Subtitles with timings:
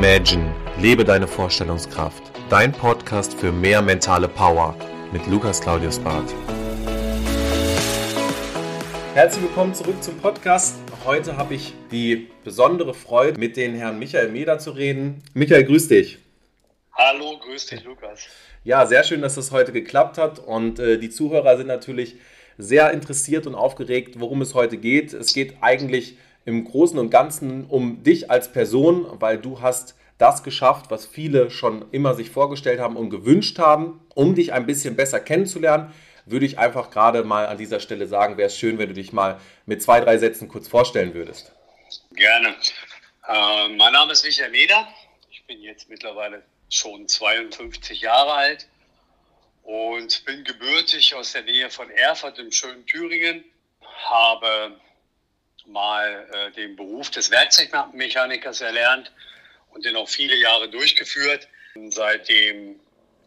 [0.00, 2.22] Imagine, lebe deine Vorstellungskraft.
[2.48, 4.76] Dein Podcast für mehr mentale Power
[5.12, 6.32] mit Lukas Claudius Barth.
[9.14, 10.76] Herzlich willkommen zurück zum Podcast.
[11.04, 15.20] Heute habe ich die besondere Freude, mit den Herrn Michael Meder zu reden.
[15.34, 16.18] Michael, grüß dich.
[16.92, 18.20] Hallo, grüß dich, Lukas.
[18.62, 22.14] Ja, sehr schön, dass das heute geklappt hat und äh, die Zuhörer sind natürlich
[22.56, 25.12] sehr interessiert und aufgeregt, worum es heute geht.
[25.12, 26.16] Es geht eigentlich
[26.48, 31.50] im Großen und Ganzen um dich als Person, weil du hast das geschafft, was viele
[31.50, 35.92] schon immer sich vorgestellt haben und gewünscht haben, um dich ein bisschen besser kennenzulernen.
[36.24, 39.12] Würde ich einfach gerade mal an dieser Stelle sagen, wäre es schön, wenn du dich
[39.12, 41.52] mal mit zwei, drei Sätzen kurz vorstellen würdest.
[42.12, 42.56] Gerne.
[43.28, 44.88] Äh, mein Name ist Michael Meder.
[45.30, 48.66] Ich bin jetzt mittlerweile schon 52 Jahre alt
[49.64, 53.44] und bin gebürtig aus der Nähe von Erfurt im schönen Thüringen.
[54.06, 54.78] Habe
[55.68, 59.12] mal äh, den Beruf des Werkzeugmechanikers erlernt
[59.70, 61.48] und den auch viele Jahre durchgeführt.
[61.90, 62.80] Seit dem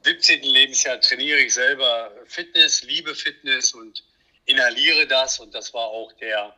[0.03, 0.43] 17.
[0.43, 4.03] Lebensjahr trainiere ich selber Fitness, liebe Fitness und
[4.45, 5.39] inhaliere das.
[5.39, 6.55] Und das war auch der,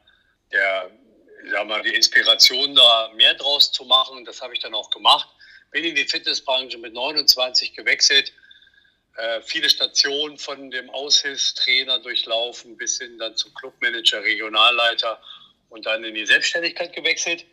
[0.51, 0.89] der
[1.51, 4.25] sagen wir, die Inspiration, da mehr draus zu machen.
[4.25, 5.29] Das habe ich dann auch gemacht.
[5.71, 8.31] Bin in die Fitnessbranche mit 29 gewechselt
[9.15, 15.21] äh, viele Stationen von dem Aushilfstrainer durchlaufen bis hin dann zum Clubmanager, Regionalleiter
[15.73, 17.45] und dann in die Selbstständigkeit gewechselt.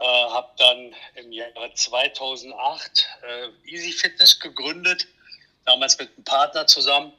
[0.00, 5.06] Äh, habe dann im Jahre 2008 äh, Easy Fitness gegründet,
[5.66, 7.12] damals mit einem Partner zusammen,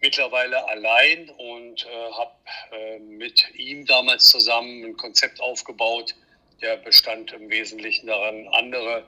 [0.00, 2.32] mittlerweile allein und äh, habe
[2.72, 6.14] äh, mit ihm damals zusammen ein Konzept aufgebaut,
[6.60, 9.06] der bestand im Wesentlichen daran, andere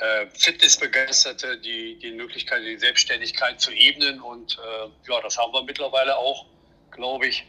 [0.00, 4.20] äh, Fitnessbegeisterte die, die Möglichkeit, die Selbstständigkeit zu ebnen.
[4.20, 6.46] Und äh, ja, das haben wir mittlerweile auch,
[6.90, 7.46] glaube ich,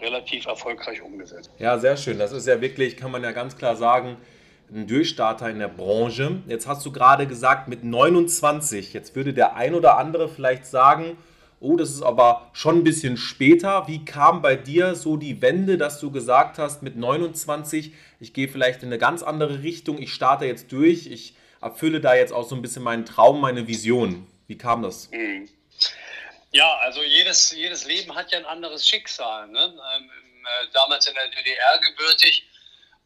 [0.00, 1.50] relativ erfolgreich umgesetzt.
[1.58, 2.18] Ja, sehr schön.
[2.18, 4.16] Das ist ja wirklich, kann man ja ganz klar sagen,
[4.72, 6.42] ein Durchstarter in der Branche.
[6.46, 8.92] Jetzt hast du gerade gesagt, mit 29.
[8.92, 11.16] Jetzt würde der ein oder andere vielleicht sagen,
[11.60, 13.86] oh, das ist aber schon ein bisschen später.
[13.86, 18.48] Wie kam bei dir so die Wende, dass du gesagt hast, mit 29, ich gehe
[18.48, 22.48] vielleicht in eine ganz andere Richtung, ich starte jetzt durch, ich erfülle da jetzt auch
[22.48, 24.26] so ein bisschen meinen Traum, meine Vision.
[24.46, 25.10] Wie kam das?
[25.12, 25.48] Mhm.
[26.52, 29.46] Ja, also jedes, jedes Leben hat ja ein anderes Schicksal.
[29.48, 29.60] Ne?
[29.60, 30.10] Ähm,
[30.44, 32.48] äh, damals in der DDR gebürtig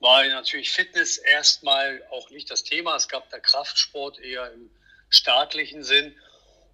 [0.00, 2.96] war natürlich Fitness erstmal auch nicht das Thema.
[2.96, 4.70] Es gab da Kraftsport eher im
[5.10, 6.16] staatlichen Sinn.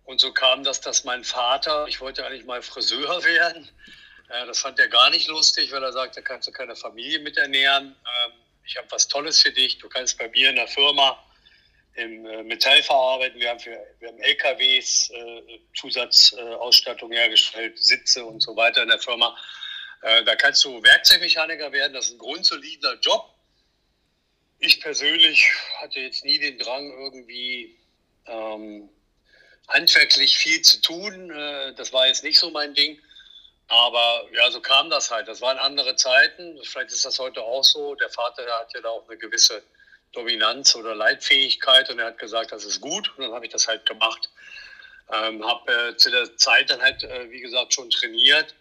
[0.05, 3.69] Und so kam das, dass mein Vater, ich wollte eigentlich mal Friseur werden.
[4.29, 7.37] Äh, das fand er gar nicht lustig, weil er sagte, kannst du keine Familie mit
[7.37, 7.97] ernähren.
[8.27, 8.33] Ähm,
[8.65, 9.79] ich habe was Tolles für dich.
[9.79, 11.21] Du kannst bei mir in der Firma
[11.95, 13.41] im äh, Metall verarbeiten.
[13.41, 18.99] Wir haben, für, wir haben LKWs, äh, Zusatzausstattung hergestellt, Sitze und so weiter in der
[18.99, 19.37] Firma.
[20.03, 21.93] Äh, da kannst du Werkzeugmechaniker werden.
[21.93, 23.35] Das ist ein grundsolider Job.
[24.59, 27.77] Ich persönlich hatte jetzt nie den Drang, irgendwie
[28.27, 28.89] ähm,
[29.69, 31.31] handwerklich viel zu tun.
[31.31, 32.99] Äh, das war jetzt nicht so mein Ding.
[33.69, 35.29] Aber ja, so kam das halt.
[35.29, 36.59] Das waren andere Zeiten.
[36.65, 37.95] Vielleicht ist das heute auch so.
[37.95, 39.63] Der Vater der hat ja da auch eine gewisse
[40.13, 43.69] Dominanz oder Leitfähigkeit und er hat gesagt, das ist gut und dann habe ich das
[43.69, 44.31] halt gemacht.
[45.13, 48.55] Ähm, habe äh, zu der Zeit dann halt, äh, wie gesagt, schon trainiert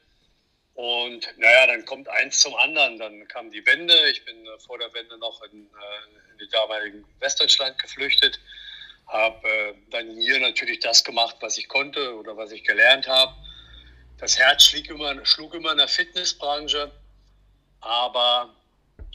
[0.80, 2.98] und naja, dann kommt eins zum anderen.
[2.98, 3.94] Dann kam die Wende.
[4.12, 8.40] Ich bin äh, vor der Wende noch in, äh, in die damaligen Westdeutschland geflüchtet,
[9.08, 13.36] habe äh, dann hier natürlich das gemacht, was ich konnte oder was ich gelernt habe.
[14.20, 16.90] Das Herz schlug immer, schlug immer in der Fitnessbranche,
[17.82, 18.56] aber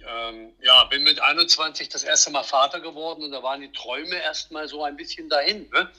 [0.07, 4.17] ähm, ja, bin mit 21 das erste Mal Vater geworden und da waren die Träume
[4.17, 5.69] erstmal so ein bisschen dahin.
[5.71, 5.91] Ne?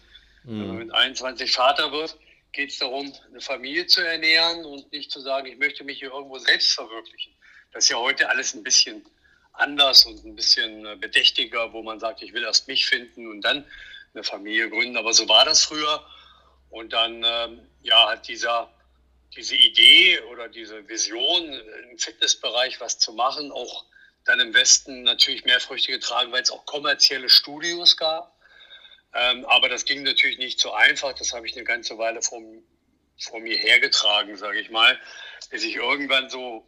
[0.43, 0.59] Mhm.
[0.59, 2.17] Wenn man mit 21 Vater wird,
[2.51, 6.11] geht es darum, eine Familie zu ernähren und nicht zu sagen, ich möchte mich hier
[6.11, 7.33] irgendwo selbst verwirklichen.
[7.73, 9.05] Das ist ja heute alles ein bisschen
[9.53, 13.41] anders und ein bisschen äh, bedächtiger, wo man sagt, ich will erst mich finden und
[13.41, 13.65] dann
[14.13, 14.97] eine Familie gründen.
[14.97, 16.05] Aber so war das früher.
[16.69, 18.69] Und dann ähm, ja, hat dieser,
[19.35, 21.53] diese Idee oder diese Vision,
[21.91, 23.85] im Fitnessbereich was zu machen, auch
[24.25, 28.35] dann im Westen natürlich mehr Früchte getragen, weil es auch kommerzielle Studios gab.
[29.13, 31.13] Ähm, aber das ging natürlich nicht so einfach.
[31.13, 32.41] Das habe ich eine ganze Weile vor,
[33.19, 34.99] vor mir hergetragen, sage ich mal,
[35.49, 36.67] bis ich irgendwann so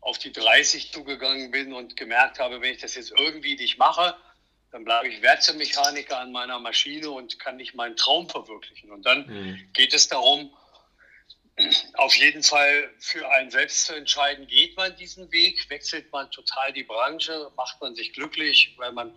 [0.00, 4.14] auf die 30 zugegangen bin und gemerkt habe, wenn ich das jetzt irgendwie nicht mache,
[4.70, 8.92] dann bleibe ich Werkzeugmechaniker an meiner Maschine und kann nicht meinen Traum verwirklichen.
[8.92, 9.70] Und dann mhm.
[9.72, 10.54] geht es darum,
[11.94, 16.72] auf jeden Fall für einen selbst zu entscheiden, geht man diesen Weg, wechselt man total
[16.72, 19.12] die Branche, macht man sich glücklich, weil man,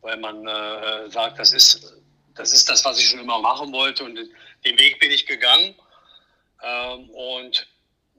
[0.00, 1.94] weil man äh, sagt, das ist,
[2.34, 4.16] das ist das, was ich schon immer machen wollte und
[4.64, 5.74] den Weg bin ich gegangen.
[6.62, 7.66] Ähm, und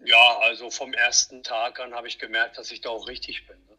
[0.04, 3.58] ja, also vom ersten Tag an habe ich gemerkt, dass ich da auch richtig bin.
[3.66, 3.78] Ne?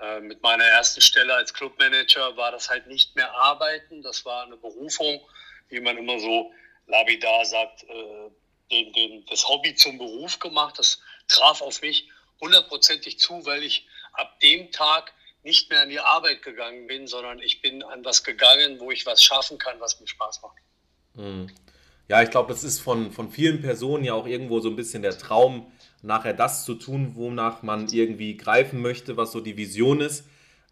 [0.00, 4.44] Äh, mit meiner ersten Stelle als Clubmanager war das halt nicht mehr arbeiten, das war
[4.44, 5.20] eine Berufung,
[5.68, 6.52] wie man immer so
[6.86, 8.30] labidar sagt, äh,
[8.70, 10.78] den, den, das Hobby zum Beruf gemacht.
[10.78, 12.08] Das traf auf mich
[12.40, 15.12] hundertprozentig zu, weil ich ab dem Tag
[15.42, 19.06] nicht mehr an die Arbeit gegangen bin, sondern ich bin an was gegangen, wo ich
[19.06, 20.56] was schaffen kann, was mir Spaß macht.
[21.14, 21.48] Mhm.
[22.08, 25.02] Ja, ich glaube, das ist von, von vielen Personen ja auch irgendwo so ein bisschen
[25.02, 25.70] der Traum,
[26.02, 30.24] nachher das zu tun, wonach man irgendwie greifen möchte, was so die Vision ist.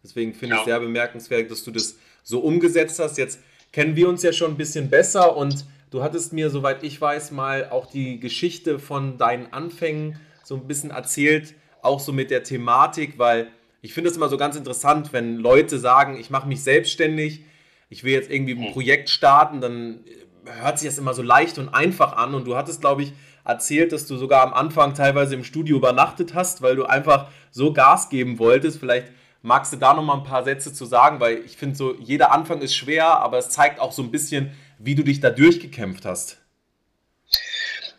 [0.03, 0.61] Deswegen finde ja.
[0.61, 3.17] ich sehr bemerkenswert, dass du das so umgesetzt hast.
[3.17, 3.39] Jetzt
[3.71, 7.31] kennen wir uns ja schon ein bisschen besser und du hattest mir, soweit ich weiß,
[7.31, 12.43] mal auch die Geschichte von deinen Anfängen so ein bisschen erzählt, auch so mit der
[12.43, 13.47] Thematik, weil
[13.81, 17.43] ich finde es immer so ganz interessant, wenn Leute sagen, ich mache mich selbstständig,
[17.89, 18.73] ich will jetzt irgendwie ein hm.
[18.73, 20.03] Projekt starten, dann
[20.45, 23.13] hört sich das immer so leicht und einfach an und du hattest, glaube ich,
[23.43, 27.71] erzählt, dass du sogar am Anfang teilweise im Studio übernachtet hast, weil du einfach so
[27.71, 28.79] Gas geben wolltest.
[28.79, 29.11] Vielleicht
[29.47, 32.31] magst du da noch mal ein paar Sätze zu sagen, weil ich finde so, jeder
[32.31, 36.05] Anfang ist schwer, aber es zeigt auch so ein bisschen, wie du dich da durchgekämpft
[36.05, 36.37] hast.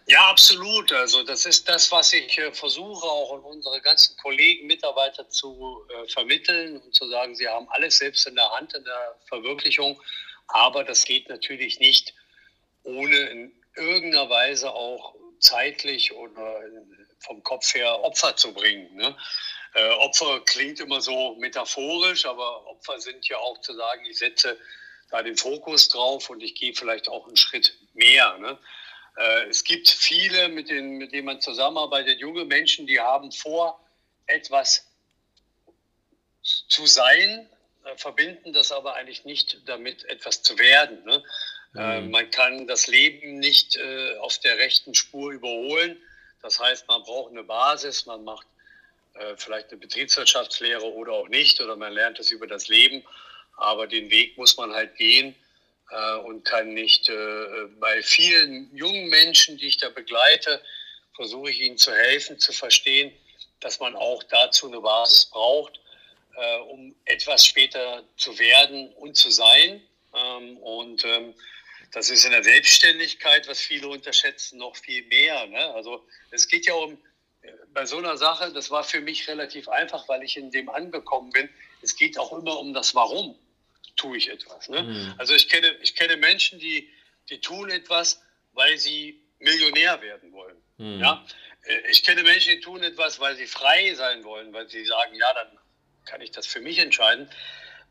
[0.06, 0.93] Ja, absolut.
[0.93, 5.85] Also das ist das, was ich äh, versuche auch an unsere ganzen Kollegen, Mitarbeiter zu
[5.89, 10.00] äh, vermitteln und zu sagen, sie haben alles selbst in der Hand in der Verwirklichung.
[10.49, 12.15] Aber das geht natürlich nicht
[12.85, 16.61] ohne in irgendeiner Weise auch zeitlich oder
[17.21, 18.95] vom Kopf her Opfer zu bringen.
[18.97, 19.15] Ne?
[19.79, 24.59] Äh, Opfer klingt immer so metaphorisch, aber Opfer sind ja auch zu sagen, ich setze
[25.11, 28.37] da den Fokus drauf und ich gehe vielleicht auch einen Schritt mehr.
[28.39, 28.59] Ne?
[29.17, 33.81] Äh, es gibt viele, mit denen, mit denen man zusammenarbeitet, junge Menschen, die haben vor,
[34.27, 34.87] etwas
[36.43, 37.49] zu sein,
[37.85, 41.05] äh, verbinden das aber eigentlich nicht damit, etwas zu werden.
[41.05, 41.23] Ne?
[41.77, 42.11] Äh, mhm.
[42.11, 46.01] man kann das Leben nicht äh, auf der rechten Spur überholen.
[46.43, 48.47] Das heißt, man braucht eine Basis, man macht
[49.19, 53.05] äh, vielleicht eine Betriebswirtschaftslehre oder auch nicht, oder man lernt es über das Leben.
[53.56, 55.35] Aber den Weg muss man halt gehen
[55.91, 57.09] äh, und kann nicht.
[57.09, 60.62] Äh, bei vielen jungen Menschen, die ich da begleite,
[61.15, 63.12] versuche ich ihnen zu helfen, zu verstehen,
[63.61, 65.81] dass man auch dazu eine Basis braucht,
[66.37, 69.82] äh, um etwas später zu werden und zu sein.
[70.14, 71.35] Ähm, und ähm,
[71.93, 75.47] das ist in der Selbstständigkeit, was viele unterschätzen, noch viel mehr.
[75.47, 75.75] Ne?
[75.75, 76.99] Also es geht ja um,
[77.73, 81.31] bei so einer Sache, das war für mich relativ einfach, weil ich in dem angekommen
[81.31, 81.49] bin.
[81.82, 83.38] Es geht auch immer um das Warum
[83.96, 84.69] tue ich etwas.
[84.69, 84.82] Ne?
[84.82, 85.14] Mhm.
[85.19, 86.88] Also ich kenne, ich kenne Menschen, die,
[87.31, 90.56] die tun etwas, weil sie Millionär werden wollen.
[90.79, 91.00] Mhm.
[91.00, 91.25] Ja?
[91.62, 95.14] Äh, ich kenne Menschen, die tun etwas, weil sie frei sein wollen, weil sie sagen,
[95.14, 95.58] ja, dann
[96.05, 97.31] kann ich das für mich entscheiden.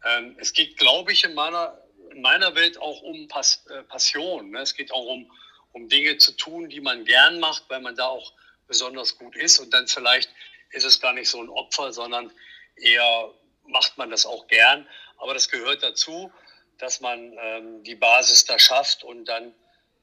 [0.06, 4.52] Ähm, es geht, glaube ich, in meiner in meiner Welt auch um Pass, äh, Passion.
[4.52, 4.62] Ne?
[4.62, 5.32] Es geht auch um,
[5.72, 8.34] um Dinge zu tun, die man gern macht, weil man da auch
[8.68, 9.60] besonders gut ist.
[9.60, 10.30] Und dann vielleicht
[10.72, 12.32] ist es gar nicht so ein Opfer, sondern
[12.76, 13.34] eher
[13.66, 14.88] macht man das auch gern.
[15.18, 16.32] Aber das gehört dazu,
[16.78, 19.54] dass man ähm, die Basis da schafft und dann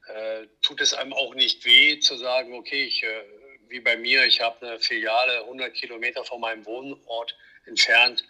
[0.07, 3.23] äh, tut es einem auch nicht weh zu sagen, okay, ich, äh,
[3.69, 7.35] wie bei mir, ich habe eine Filiale 100 Kilometer von meinem Wohnort
[7.65, 8.23] entfernt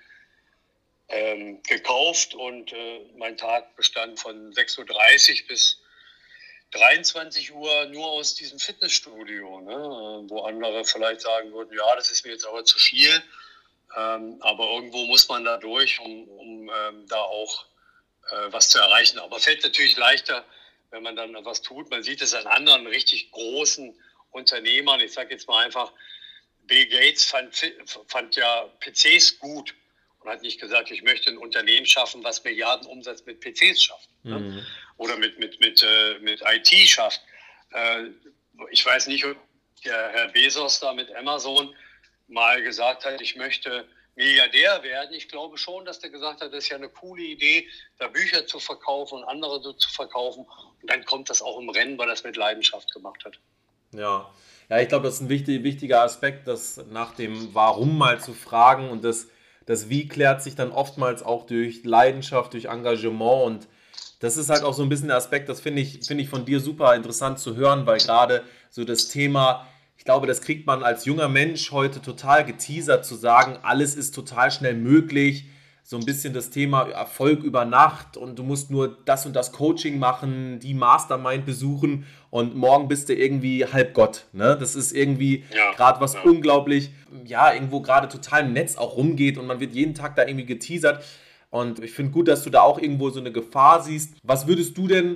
[1.10, 5.82] ähm, gekauft und äh, mein Tag bestand von 6.30 Uhr bis
[6.75, 10.25] 23 Uhr nur aus diesem Fitnessstudio, ne?
[10.27, 13.24] wo andere vielleicht sagen würden, ja, das ist mir jetzt aber zu viel.
[13.98, 17.65] Ähm, aber irgendwo muss man da durch, um, um ähm, da auch
[18.29, 19.20] äh, was zu erreichen.
[19.20, 20.44] Aber fällt natürlich leichter,
[20.91, 21.89] wenn man dann was tut.
[21.89, 23.98] Man sieht es an anderen richtig großen
[24.32, 25.00] Unternehmern.
[25.00, 25.94] Ich sage jetzt mal einfach,
[26.63, 27.55] Bill Gates fand,
[28.08, 29.74] fand ja PCs gut
[30.20, 34.10] und hat nicht gesagt, ich möchte ein Unternehmen schaffen, was Milliarden Umsatz mit PCs schafft
[34.25, 34.39] ne?
[34.39, 34.65] mhm.
[34.98, 37.22] Oder mit, mit, mit, äh, mit IT schafft.
[37.72, 38.10] Äh,
[38.72, 39.38] ich weiß nicht, ob
[39.84, 41.74] der Herr Bezos da mit Amazon
[42.28, 45.14] mal gesagt hat, ich möchte Milliardär werden.
[45.14, 47.68] Ich glaube schon, dass der gesagt hat, das ist ja eine coole Idee,
[48.00, 50.46] da Bücher zu verkaufen und andere so zu verkaufen.
[50.82, 53.38] Und dann kommt das auch im Rennen, weil das mit Leidenschaft gemacht hat.
[53.92, 54.34] Ja,
[54.70, 58.34] ja ich glaube, das ist ein wichtig, wichtiger Aspekt, das nach dem Warum mal zu
[58.34, 59.28] fragen und das
[59.66, 63.68] das Wie klärt sich dann oftmals auch durch Leidenschaft, durch Engagement und
[64.20, 66.46] das ist halt auch so ein bisschen der Aspekt, das finde ich, find ich von
[66.46, 70.84] dir super interessant zu hören, weil gerade so das Thema, ich glaube, das kriegt man
[70.84, 75.46] als junger Mensch heute total geteasert zu sagen, alles ist total schnell möglich,
[75.88, 79.52] so ein bisschen das Thema Erfolg über Nacht und du musst nur das und das
[79.52, 84.25] Coaching machen, die Mastermind besuchen und morgen bist du irgendwie halb Gott.
[84.34, 84.58] Ne?
[84.60, 86.22] Das ist irgendwie ja, gerade was ja.
[86.24, 86.90] unglaublich,
[87.25, 90.48] ja, irgendwo gerade total im Netz auch rumgeht und man wird jeden Tag da irgendwie
[90.48, 91.04] geteasert.
[91.55, 94.15] Und ich finde gut, dass du da auch irgendwo so eine Gefahr siehst.
[94.24, 95.15] Was würdest du denn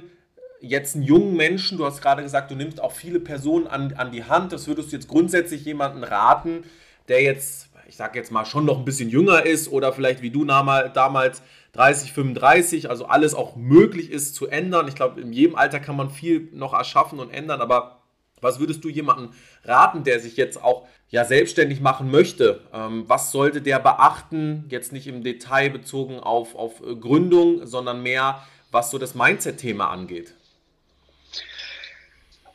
[0.61, 4.13] jetzt einen jungen Menschen, du hast gerade gesagt, du nimmst auch viele Personen an, an
[4.13, 6.63] die Hand, das würdest du jetzt grundsätzlich jemanden raten,
[7.09, 10.29] der jetzt ich sag jetzt mal, schon noch ein bisschen jünger ist oder vielleicht wie
[10.29, 11.41] du damals
[11.73, 14.87] 30, 35, also alles auch möglich ist zu ändern.
[14.87, 17.98] Ich glaube, in jedem Alter kann man viel noch erschaffen und ändern, aber
[18.41, 22.61] was würdest du jemandem raten, der sich jetzt auch ja, selbstständig machen möchte?
[22.73, 24.65] Ähm, was sollte der beachten?
[24.69, 29.89] Jetzt nicht im Detail bezogen auf, auf äh, Gründung, sondern mehr, was so das Mindset-Thema
[29.89, 30.33] angeht.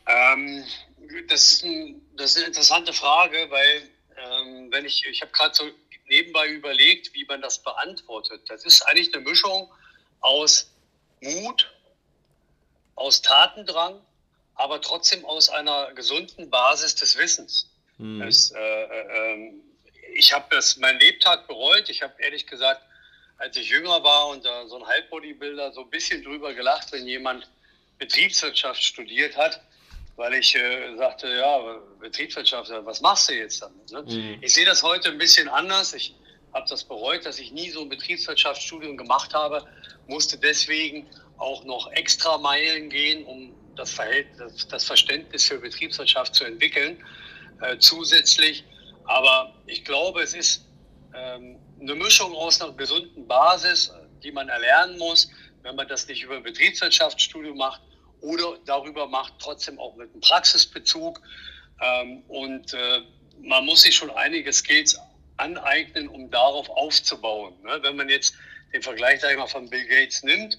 [0.07, 0.63] Ähm,
[1.27, 5.53] das, ist ein, das, ist eine interessante Frage, weil ähm, wenn ich, ich habe gerade
[5.53, 5.63] so
[6.07, 8.41] nebenbei überlegt, wie man das beantwortet.
[8.47, 9.71] Das ist eigentlich eine Mischung
[10.21, 10.71] aus
[11.21, 11.73] Mut,
[12.95, 13.99] aus Tatendrang,
[14.55, 17.69] aber trotzdem aus einer gesunden Basis des Wissens.
[17.97, 18.19] Mhm.
[18.19, 19.61] Das, äh, äh, ähm,
[20.13, 21.89] ich habe das mein Lebtag bereut.
[21.89, 22.81] Ich habe ehrlich gesagt,
[23.37, 27.05] als ich jünger war und da so ein Halbbodybuilder so ein bisschen drüber gelacht, wenn
[27.05, 27.49] jemand
[27.97, 29.61] Betriebswirtschaft studiert hat
[30.15, 33.91] weil ich äh, sagte, ja, Betriebswirtschaft, was machst du jetzt damit?
[33.91, 34.03] Ne?
[34.03, 34.37] Mhm.
[34.41, 35.93] Ich sehe das heute ein bisschen anders.
[35.93, 36.15] Ich
[36.53, 39.65] habe das bereut, dass ich nie so ein Betriebswirtschaftsstudium gemacht habe,
[40.07, 41.07] musste deswegen
[41.37, 47.03] auch noch extra Meilen gehen, um das, Verhältnis, das Verständnis für Betriebswirtschaft zu entwickeln,
[47.61, 48.63] äh, zusätzlich.
[49.05, 50.65] Aber ich glaube, es ist
[51.13, 53.91] ähm, eine Mischung aus einer gesunden Basis,
[54.23, 55.29] die man erlernen muss,
[55.61, 57.81] wenn man das nicht über ein Betriebswirtschaftsstudium macht
[58.21, 61.21] oder darüber macht, trotzdem auch mit einem Praxisbezug.
[61.81, 63.01] Ähm, und äh,
[63.41, 64.97] man muss sich schon einige Skills
[65.37, 67.53] aneignen, um darauf aufzubauen.
[67.63, 67.79] Ne?
[67.81, 68.35] Wenn man jetzt
[68.73, 70.57] den Vergleich, ich mal, von Bill Gates nimmt,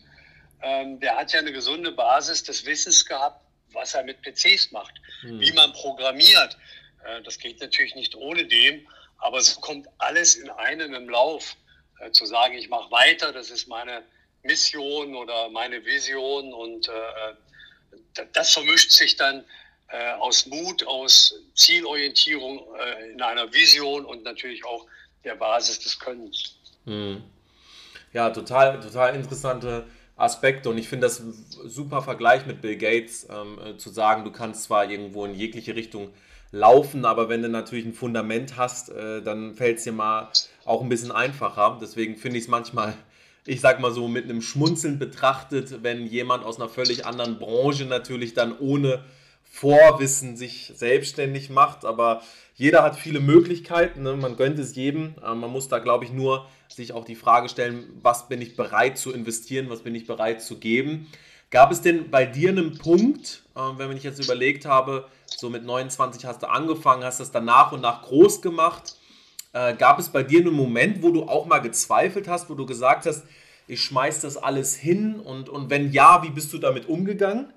[0.63, 3.41] ähm, der hat ja eine gesunde Basis des Wissens gehabt,
[3.73, 5.41] was er mit PCs macht, mhm.
[5.41, 6.57] wie man programmiert.
[7.05, 8.87] Äh, das geht natürlich nicht ohne dem,
[9.19, 11.57] aber es kommt alles in einem im Lauf.
[12.01, 14.03] Äh, zu sagen, ich mache weiter, das ist meine
[14.43, 19.45] Mission oder meine Vision und äh, das vermischt sich dann
[19.89, 24.87] äh, aus Mut, aus Zielorientierung äh, in einer Vision und natürlich auch
[25.25, 26.57] der Basis des Könnens.
[26.85, 27.23] Hm.
[28.13, 29.87] Ja, total, total interessante
[30.17, 31.23] Aspekte und ich finde das
[31.65, 35.77] super Vergleich mit Bill Gates, ähm, äh, zu sagen, du kannst zwar irgendwo in jegliche
[35.77, 36.11] Richtung
[36.53, 40.31] laufen, aber wenn du natürlich ein Fundament hast, äh, dann fällt es dir mal
[40.65, 41.79] auch ein bisschen einfacher.
[41.81, 42.95] Deswegen finde ich es manchmal
[43.47, 47.85] ich sag mal so, mit einem Schmunzeln betrachtet, wenn jemand aus einer völlig anderen Branche
[47.85, 49.05] natürlich dann ohne
[49.57, 51.85] Vorwissen sich selbstständig macht.
[51.85, 52.23] Aber
[52.55, 54.17] jeder hat viele Möglichkeiten, ne?
[54.17, 55.15] man gönnt es jedem.
[55.25, 58.57] Äh, man muss da, glaube ich, nur sich auch die Frage stellen, was bin ich
[58.57, 61.07] bereit zu investieren, was bin ich bereit zu geben.
[61.51, 65.65] Gab es denn bei dir einen Punkt, äh, wenn ich jetzt überlegt habe, so mit
[65.65, 68.97] 29 hast du angefangen, hast das dann nach und nach groß gemacht
[69.57, 72.67] äh, gab es bei dir einen Moment, wo du auch mal gezweifelt hast, wo du
[72.67, 73.25] gesagt hast,
[73.67, 77.53] ich schmeiß das alles hin und, und wenn ja, wie bist du damit umgegangen?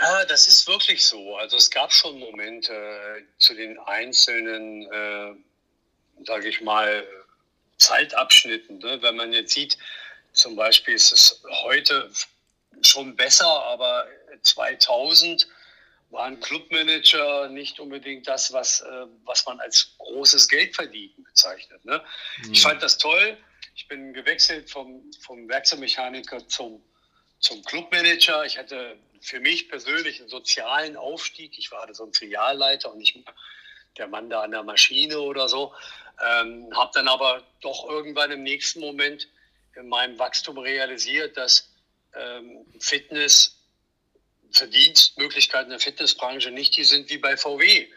[0.00, 1.36] Ja, das ist wirklich so.
[1.36, 7.06] Also es gab schon Momente äh, zu den einzelnen, äh, sage ich mal,
[7.78, 8.78] Zeitabschnitten.
[8.78, 9.00] Ne?
[9.00, 9.78] Wenn man jetzt sieht,
[10.32, 12.10] zum Beispiel ist es heute
[12.82, 14.06] schon besser, aber
[14.42, 15.48] 2000
[16.10, 21.84] war ein Clubmanager nicht unbedingt das, was, äh, was man als großes Geldverdienen bezeichnet.
[21.84, 22.02] Ne?
[22.42, 22.52] Mhm.
[22.52, 23.36] Ich fand das toll.
[23.74, 26.82] Ich bin gewechselt vom, vom Werkzeugmechaniker zum,
[27.40, 28.44] zum Clubmanager.
[28.44, 28.96] Ich hatte
[29.26, 31.58] für mich persönlich einen sozialen Aufstieg.
[31.58, 33.18] Ich war so ein Filialleiter und nicht
[33.98, 35.74] der Mann da an der Maschine oder so.
[36.24, 39.26] Ähm, habe dann aber doch irgendwann im nächsten Moment
[39.74, 41.72] in meinem Wachstum realisiert, dass
[42.14, 43.60] ähm, Fitness
[44.52, 47.88] Verdienstmöglichkeiten der Fitnessbranche nicht die sind wie bei VW.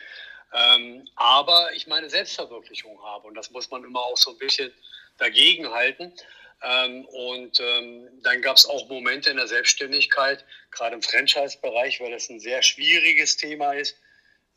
[0.51, 4.73] Ähm, aber ich meine Selbstverwirklichung habe und das muss man immer auch so ein bisschen
[5.19, 6.11] dagegen halten.
[6.61, 12.11] Ähm, und ähm, dann gab es auch Momente in der Selbstständigkeit, gerade im Franchise-Bereich, weil
[12.11, 13.97] das ein sehr schwieriges Thema ist,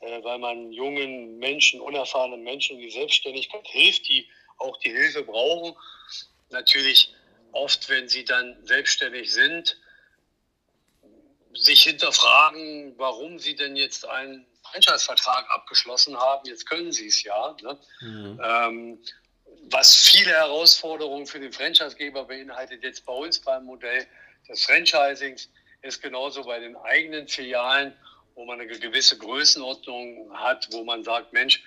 [0.01, 4.29] äh, weil man jungen Menschen, unerfahrenen Menschen in die Selbstständigkeit hilft, die
[4.59, 5.77] auch die Hilfe brauchen.
[6.51, 7.15] Natürlich
[7.53, 9.77] oft, wenn sie dann selbstständig sind,
[11.55, 16.49] sich hinterfragen, warum sie denn jetzt einen Franchise-Vertrag abgeschlossen haben.
[16.49, 17.57] Jetzt können sie es ja.
[17.63, 17.79] Ne?
[18.01, 18.41] Mhm.
[18.43, 18.99] Ähm,
[19.71, 24.07] was viele Herausforderungen für den Franchisegeber beinhaltet, jetzt bei uns beim Modell
[24.49, 25.49] des Franchisings,
[25.83, 27.93] ist genauso bei den eigenen Filialen,
[28.35, 31.63] wo man eine gewisse Größenordnung hat, wo man sagt, Mensch,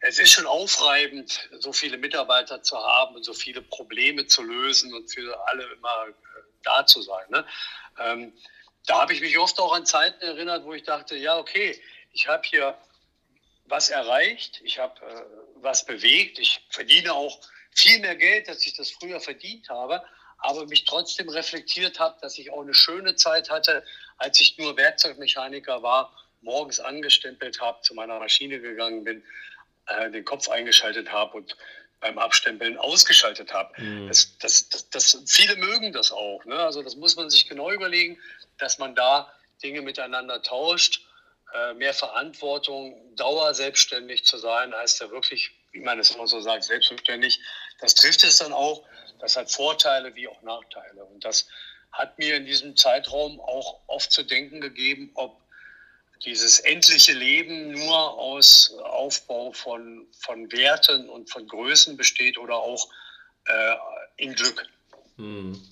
[0.00, 4.92] es ist schon aufreibend, so viele Mitarbeiter zu haben und so viele Probleme zu lösen
[4.92, 7.24] und für alle immer äh, da zu sein.
[7.30, 7.46] Ne?
[7.98, 8.32] Ähm,
[8.86, 11.80] da habe ich mich oft auch an Zeiten erinnert, wo ich dachte, ja, okay,
[12.12, 12.76] ich habe hier
[13.74, 15.22] was erreicht, ich habe äh,
[15.56, 17.40] was bewegt, ich verdiene auch
[17.72, 20.00] viel mehr Geld, als ich das früher verdient habe,
[20.38, 23.84] aber mich trotzdem reflektiert habe, dass ich auch eine schöne Zeit hatte,
[24.18, 29.24] als ich nur Werkzeugmechaniker war, morgens angestempelt habe, zu meiner Maschine gegangen bin,
[29.88, 31.56] äh, den Kopf eingeschaltet habe und
[31.98, 33.80] beim Abstempeln ausgeschaltet habe.
[33.82, 34.06] Mhm.
[34.06, 36.44] Das, das, das, das, viele mögen das auch.
[36.44, 36.54] Ne?
[36.54, 38.20] Also das muss man sich genau überlegen,
[38.58, 39.32] dass man da
[39.64, 41.03] Dinge miteinander tauscht.
[41.54, 46.40] Äh, mehr Verantwortung, Dauer selbstständig zu sein, heißt ja wirklich, wie man es immer so
[46.40, 47.38] sagt, selbstständig.
[47.78, 48.82] Das trifft es dann auch.
[49.20, 51.04] Das hat Vorteile wie auch Nachteile.
[51.04, 51.46] Und das
[51.92, 55.40] hat mir in diesem Zeitraum auch oft zu denken gegeben, ob
[56.24, 62.88] dieses endliche Leben nur aus Aufbau von, von Werten und von Größen besteht oder auch
[63.46, 63.76] äh,
[64.16, 64.66] in Glück.
[65.18, 65.62] Hm.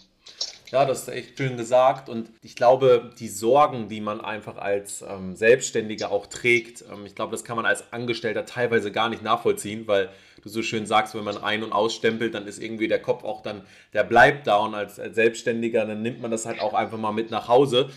[0.73, 2.09] Ja, das ist echt schön gesagt.
[2.09, 7.15] Und ich glaube, die Sorgen, die man einfach als ähm, Selbstständiger auch trägt, ähm, ich
[7.15, 10.09] glaube, das kann man als Angestellter teilweise gar nicht nachvollziehen, weil
[10.43, 13.43] du so schön sagst, wenn man ein- und ausstempelt, dann ist irgendwie der Kopf auch
[13.43, 14.57] dann, der bleibt da.
[14.57, 17.91] Und als, als Selbstständiger, dann nimmt man das halt auch einfach mal mit nach Hause.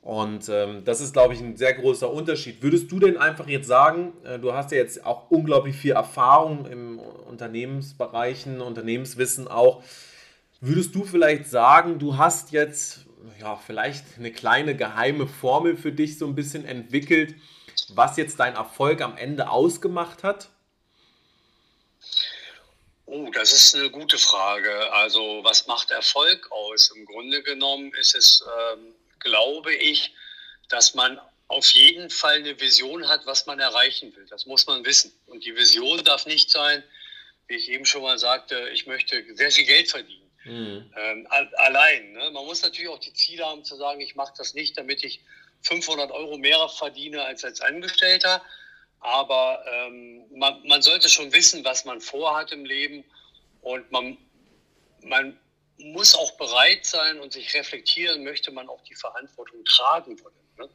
[0.00, 2.62] Und ähm, das ist, glaube ich, ein sehr großer Unterschied.
[2.62, 6.64] Würdest du denn einfach jetzt sagen, äh, du hast ja jetzt auch unglaublich viel Erfahrung
[6.64, 9.82] im Unternehmensbereichen, Unternehmenswissen auch.
[10.64, 13.00] Würdest du vielleicht sagen, du hast jetzt
[13.40, 17.34] ja vielleicht eine kleine geheime Formel für dich so ein bisschen entwickelt,
[17.88, 20.50] was jetzt dein Erfolg am Ende ausgemacht hat?
[23.06, 24.92] Oh, das ist eine gute Frage.
[24.92, 26.92] Also was macht Erfolg aus?
[26.94, 30.14] Im Grunde genommen ist es ähm, glaube ich,
[30.68, 34.26] dass man auf jeden Fall eine Vision hat, was man erreichen will.
[34.30, 35.12] Das muss man wissen.
[35.26, 36.84] Und die Vision darf nicht sein,
[37.48, 40.21] wie ich eben schon mal sagte, ich möchte sehr viel Geld verdienen.
[40.44, 40.90] Mhm.
[40.96, 42.12] Ähm, allein.
[42.12, 42.30] Ne?
[42.32, 45.20] Man muss natürlich auch die Ziele haben zu sagen, ich mache das nicht, damit ich
[45.62, 48.42] 500 Euro mehr verdiene als als Angestellter.
[49.00, 53.04] Aber ähm, man, man sollte schon wissen, was man vorhat im Leben.
[53.60, 54.16] Und man,
[55.02, 55.38] man
[55.78, 60.34] muss auch bereit sein und sich reflektieren, möchte man auch die Verantwortung tragen wollen.
[60.58, 60.68] Ne?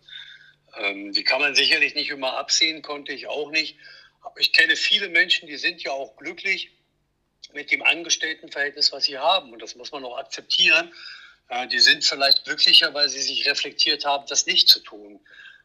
[0.78, 3.78] Ähm, die kann man sicherlich nicht immer absehen, konnte ich auch nicht.
[4.22, 6.77] Aber ich kenne viele Menschen, die sind ja auch glücklich
[7.54, 9.52] mit dem Angestelltenverhältnis, was sie haben.
[9.52, 10.92] Und das muss man auch akzeptieren.
[11.50, 15.20] Äh, die sind vielleicht glücklicher, weil sie sich reflektiert haben, das nicht zu tun.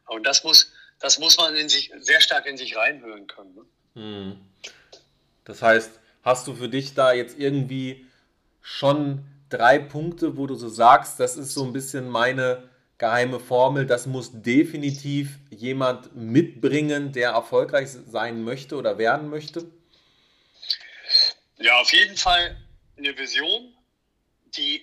[0.07, 3.55] Und das muss, das muss man in sich, sehr stark in sich reinhören können.
[3.55, 3.65] Ne?
[3.95, 4.39] Hm.
[5.45, 8.05] Das heißt, hast du für dich da jetzt irgendwie
[8.61, 13.85] schon drei Punkte, wo du so sagst, das ist so ein bisschen meine geheime Formel,
[13.85, 19.65] das muss definitiv jemand mitbringen, der erfolgreich sein möchte oder werden möchte?
[21.63, 22.57] Ja, auf jeden Fall
[22.97, 23.73] eine Vision,
[24.57, 24.81] die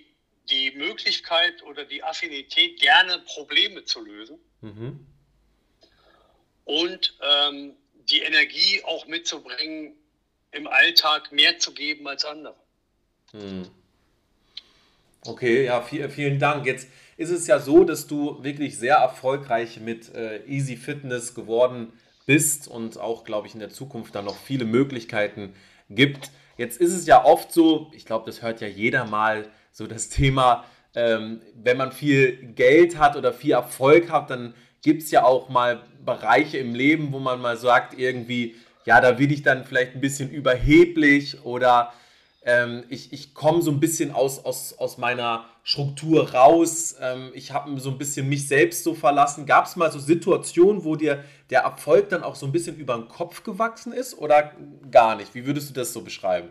[0.49, 4.39] die Möglichkeit oder die Affinität, gerne Probleme zu lösen.
[4.63, 5.07] Mhm.
[6.65, 7.75] Und ähm,
[8.09, 9.93] die Energie auch mitzubringen,
[10.53, 12.57] im Alltag mehr zu geben als andere.
[13.35, 13.69] Mhm.
[15.27, 16.65] Okay, ja, viel, vielen Dank.
[16.65, 16.89] Jetzt
[17.19, 21.93] ist es ja so, dass du wirklich sehr erfolgreich mit äh, Easy Fitness geworden
[22.25, 25.55] bist und auch, glaube ich, in der Zukunft dann noch viele Möglichkeiten
[25.91, 26.31] gibt.
[26.61, 30.11] Jetzt ist es ja oft so, ich glaube, das hört ja jeder mal, so das
[30.11, 35.25] Thema, ähm, wenn man viel Geld hat oder viel Erfolg hat, dann gibt es ja
[35.25, 39.65] auch mal Bereiche im Leben, wo man mal sagt, irgendwie, ja, da will ich dann
[39.65, 41.95] vielleicht ein bisschen überheblich oder
[42.43, 46.97] ähm, ich ich komme so ein bisschen aus, aus, aus meiner Struktur raus.
[47.01, 49.45] Ähm, ich habe so ein bisschen mich selbst so verlassen.
[49.45, 52.95] Gab es mal so Situationen, wo dir der Erfolg dann auch so ein bisschen über
[52.97, 54.55] den Kopf gewachsen ist oder
[54.91, 55.35] gar nicht?
[55.35, 56.51] Wie würdest du das so beschreiben?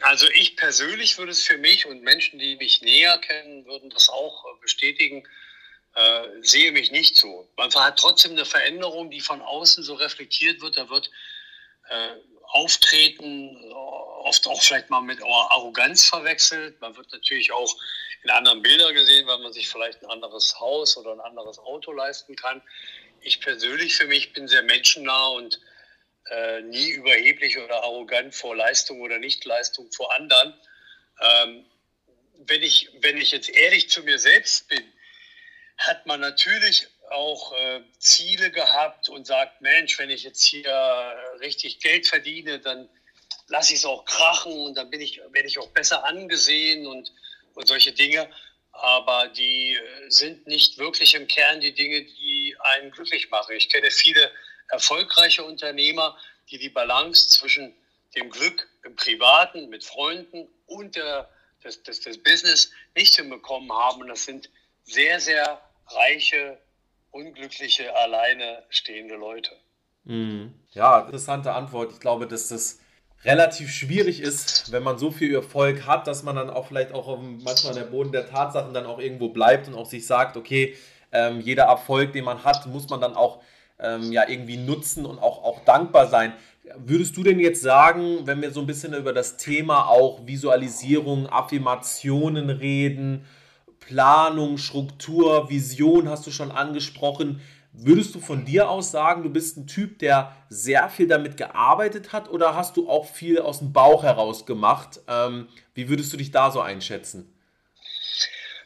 [0.00, 4.08] Also ich persönlich würde es für mich und Menschen, die mich näher kennen, würden das
[4.08, 5.24] auch äh, bestätigen,
[5.94, 7.48] äh, sehe mich nicht so.
[7.56, 10.76] Man hat trotzdem eine Veränderung, die von außen so reflektiert wird.
[10.76, 11.10] Da wird
[11.88, 12.10] äh,
[12.48, 16.80] Auftreten oft auch vielleicht mal mit Arroganz verwechselt.
[16.80, 17.76] Man wird natürlich auch
[18.22, 21.92] in anderen Bildern gesehen, weil man sich vielleicht ein anderes Haus oder ein anderes Auto
[21.92, 22.60] leisten kann.
[23.20, 25.60] Ich persönlich für mich bin sehr menschennah und
[26.30, 30.54] äh, nie überheblich oder arrogant vor Leistung oder Nichtleistung vor anderen.
[31.20, 31.66] Ähm,
[32.38, 34.82] wenn, ich, wenn ich jetzt ehrlich zu mir selbst bin,
[35.78, 41.80] hat man natürlich auch äh, Ziele gehabt und sagt, Mensch, wenn ich jetzt hier richtig
[41.80, 42.88] Geld verdiene, dann
[43.48, 47.12] lasse ich es auch krachen und dann bin ich, werde ich auch besser angesehen und,
[47.54, 48.28] und solche Dinge.
[48.72, 53.56] Aber die äh, sind nicht wirklich im Kern die Dinge, die einen glücklich machen.
[53.56, 54.30] Ich kenne viele
[54.68, 56.18] erfolgreiche Unternehmer,
[56.50, 57.74] die die Balance zwischen
[58.14, 61.28] dem Glück im Privaten mit Freunden und der,
[61.64, 64.02] des, des, des Business nicht hinbekommen haben.
[64.02, 64.50] Und das sind
[64.84, 66.58] sehr, sehr reiche
[67.16, 69.50] unglückliche, alleine stehende Leute?
[70.04, 70.52] Mhm.
[70.72, 71.92] Ja, interessante Antwort.
[71.92, 72.80] Ich glaube, dass das
[73.24, 77.18] relativ schwierig ist, wenn man so viel Erfolg hat, dass man dann auch vielleicht auch
[77.18, 80.76] manchmal an der Boden der Tatsachen dann auch irgendwo bleibt und auch sich sagt, okay,
[81.12, 83.42] ähm, jeder Erfolg, den man hat, muss man dann auch
[83.80, 86.34] ähm, ja irgendwie nutzen und auch, auch dankbar sein.
[86.76, 91.28] Würdest du denn jetzt sagen, wenn wir so ein bisschen über das Thema auch Visualisierung,
[91.28, 93.24] Affirmationen reden,
[93.86, 97.40] Planung, Struktur, Vision hast du schon angesprochen,
[97.78, 102.10] Würdest du von dir aus sagen, du bist ein Typ, der sehr viel damit gearbeitet
[102.10, 105.00] hat oder hast du auch viel aus dem Bauch heraus gemacht?
[105.06, 107.30] Ähm, wie würdest du dich da so einschätzen?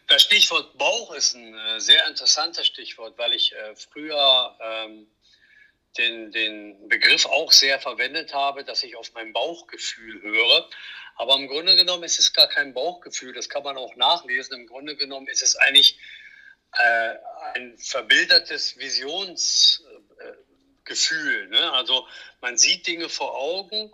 [0.06, 5.08] Das Stichwort Bauch ist ein äh, sehr interessantes Stichwort, weil ich äh, früher ähm,
[5.98, 10.68] den, den Begriff auch sehr verwendet habe, dass ich auf mein Bauchgefühl höre.
[11.16, 14.60] Aber im Grunde genommen ist es gar kein Bauchgefühl, das kann man auch nachlesen.
[14.60, 15.98] Im Grunde genommen ist es eigentlich
[16.72, 17.14] äh,
[17.54, 21.48] ein verbildertes Visionsgefühl.
[21.48, 21.72] Ne?
[21.72, 22.06] Also
[22.40, 23.92] man sieht Dinge vor Augen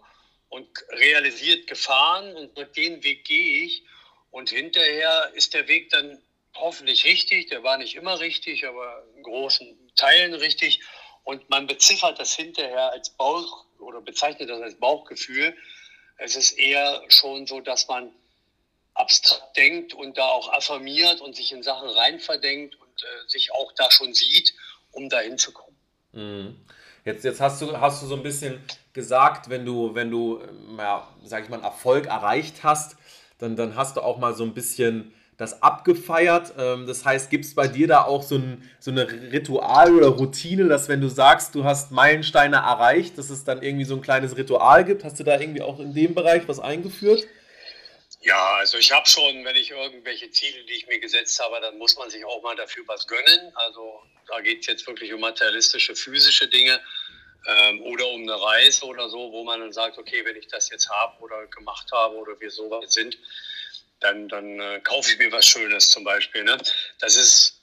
[0.49, 3.83] und realisiert Gefahren und mit den Weg gehe ich.
[4.31, 6.21] Und hinterher ist der Weg dann
[6.55, 7.49] hoffentlich richtig.
[7.49, 10.81] Der war nicht immer richtig, aber in großen Teilen richtig.
[11.25, 15.57] Und man beziffert das hinterher als Bauch oder bezeichnet das als Bauchgefühl.
[16.19, 18.11] Es ist eher schon so, dass man
[18.95, 23.53] abstrakt denkt und da auch affirmiert und sich in Sachen rein verdenkt und äh, sich
[23.53, 24.55] auch da schon sieht,
[24.93, 25.77] um da hinzukommen.
[26.13, 26.57] Mhm.
[27.05, 28.61] Jetzt, jetzt hast, du, hast du so ein bisschen
[28.93, 32.97] gesagt, wenn du, wenn du, ähm, ja, sag ich mal, Erfolg erreicht hast,
[33.39, 36.55] dann, dann hast du auch mal so ein bisschen das abgefeiert.
[36.59, 40.09] Ähm, das heißt, gibt es bei dir da auch so, ein, so eine Ritual oder
[40.09, 44.03] Routine, dass wenn du sagst, du hast Meilensteine erreicht, dass es dann irgendwie so ein
[44.03, 45.05] kleines Ritual gibt?
[45.05, 47.27] Hast du da irgendwie auch in dem Bereich was eingeführt?
[48.23, 51.79] Ja, also ich habe schon, wenn ich irgendwelche Ziele, die ich mir gesetzt habe, dann
[51.79, 53.53] muss man sich auch mal dafür was gönnen.
[53.55, 56.81] Also da geht es jetzt wirklich um materialistische, physische Dinge
[57.47, 60.71] ähm, oder um eine Reise oder so, wo man dann sagt, okay, wenn ich das
[60.71, 63.19] jetzt habe oder gemacht habe oder wir so weit sind,
[64.01, 66.45] dann, dann äh, kaufe ich mir was Schönes zum Beispiel.
[66.45, 66.59] Ne?
[67.01, 67.57] Das ist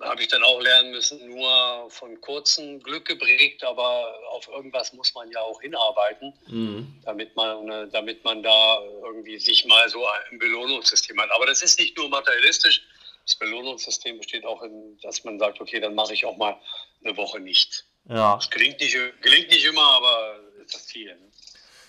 [0.00, 5.14] habe ich dann auch lernen müssen, nur von kurzem Glück geprägt, aber auf irgendwas muss
[5.14, 7.00] man ja auch hinarbeiten, mhm.
[7.04, 11.30] damit, man, äh, damit man da irgendwie sich mal so ein Belohnungssystem hat.
[11.32, 12.82] Aber das ist nicht nur materialistisch,
[13.24, 16.60] das Belohnungssystem besteht auch in, dass man sagt, okay, dann mache ich auch mal
[17.02, 17.84] eine Woche nichts.
[18.08, 18.36] Ja.
[18.36, 21.06] Das gelingt nicht, gelingt nicht immer, aber ist das Ziel.
[21.06, 21.30] Ne?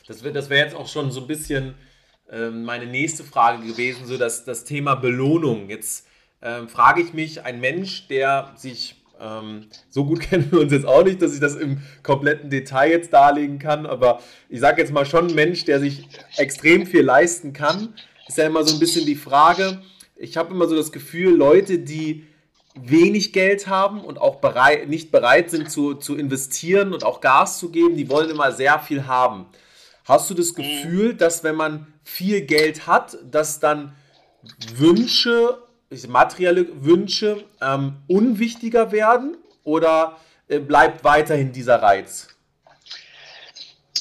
[0.08, 1.78] Das wäre das wär jetzt auch schon so ein bisschen
[2.32, 5.70] meine nächste Frage gewesen, so dass das Thema Belohnung.
[5.70, 6.08] Jetzt
[6.42, 10.86] ähm, frage ich mich, ein Mensch, der sich ähm, so gut kennen wir uns jetzt
[10.86, 14.94] auch nicht, dass ich das im kompletten Detail jetzt darlegen kann, aber ich sage jetzt
[14.94, 17.94] mal schon ein Mensch, der sich extrem viel leisten kann,
[18.28, 19.82] ist ja immer so ein bisschen die Frage.
[20.16, 22.26] Ich habe immer so das Gefühl, Leute, die
[22.76, 27.58] wenig Geld haben und auch bereit, nicht bereit sind zu, zu investieren und auch Gas
[27.58, 29.48] zu geben, die wollen immer sehr viel haben.
[30.08, 33.93] Hast du das Gefühl, dass wenn man viel Geld hat, dass dann
[34.74, 35.62] Wünsche
[36.08, 42.28] materielle Wünsche ähm, unwichtiger werden oder äh, bleibt weiterhin dieser Reiz?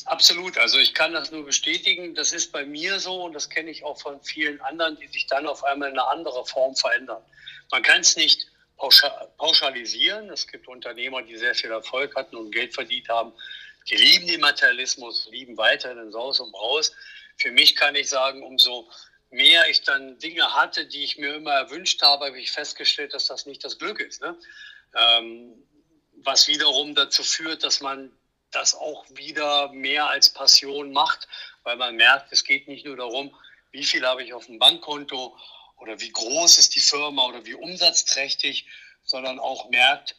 [0.05, 2.15] Absolut, also ich kann das nur bestätigen.
[2.15, 5.27] Das ist bei mir so und das kenne ich auch von vielen anderen, die sich
[5.27, 7.23] dann auf einmal in eine andere Form verändern.
[7.73, 8.47] Man kann es nicht
[9.39, 10.31] pauschalisieren.
[10.31, 13.33] Es gibt Unternehmer, die sehr viel Erfolg hatten und Geld verdient haben.
[13.89, 16.93] Die lieben den Materialismus, lieben weiterhin Saus und Braus.
[17.37, 18.89] Für mich kann ich sagen, umso
[19.31, 23.27] mehr ich dann Dinge hatte, die ich mir immer erwünscht habe, habe ich festgestellt, dass
[23.27, 24.21] das nicht das Glück ist.
[24.23, 24.37] Ne?
[24.95, 25.53] Ähm,
[26.23, 28.11] was wiederum dazu führt, dass man
[28.51, 31.29] das auch wieder mehr als Passion macht,
[31.63, 33.35] weil man merkt, es geht nicht nur darum,
[33.71, 35.37] wie viel habe ich auf dem Bankkonto
[35.79, 38.67] oder wie groß ist die Firma oder wie umsatzträchtig,
[39.05, 40.17] sondern auch merkt,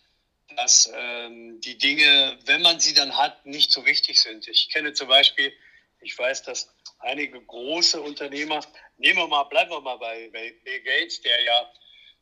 [0.55, 4.47] dass ähm, die Dinge, wenn man sie dann hat, nicht so wichtig sind.
[4.47, 5.51] Ich kenne zum Beispiel,
[6.01, 8.61] ich weiß, dass einige große Unternehmer
[8.97, 11.71] nehmen wir mal, bleiben wir mal bei, bei Bill Gates, der ja,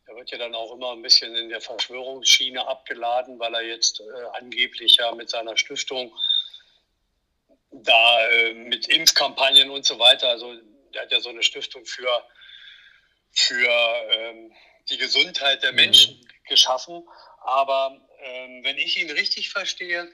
[0.08, 4.00] der wird ja dann auch immer ein bisschen in der Verschwörungsschiene abgeladen, weil er jetzt
[4.00, 4.04] äh,
[4.40, 6.14] angeblich ja mit seiner Stiftung
[7.72, 10.54] da äh, mit Impfkampagnen und so weiter, also
[10.94, 12.24] der hat ja so eine Stiftung für,
[13.32, 13.70] für
[14.12, 14.54] ähm,
[14.90, 15.76] die Gesundheit der mhm.
[15.78, 16.28] Menschen mhm.
[16.48, 17.08] geschaffen.
[17.44, 20.12] Aber ähm, wenn ich ihn richtig verstehe,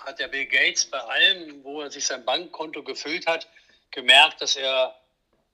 [0.00, 3.48] hat der Bill Gates bei allem, wo er sich sein Bankkonto gefüllt hat,
[3.90, 4.94] gemerkt, dass er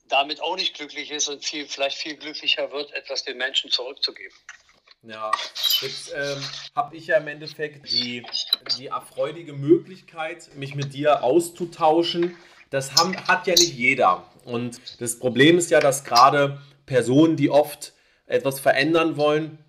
[0.09, 4.37] damit auch nicht glücklich ist und viel, vielleicht viel glücklicher wird, etwas den Menschen zurückzugeben.
[5.03, 5.31] Ja,
[5.81, 6.43] jetzt ähm,
[6.75, 8.27] habe ich ja im Endeffekt die,
[8.77, 12.37] die erfreudige Möglichkeit, mich mit dir auszutauschen.
[12.69, 14.31] Das haben, hat ja nicht jeder.
[14.45, 17.95] Und das Problem ist ja, dass gerade Personen, die oft
[18.27, 19.65] etwas verändern wollen,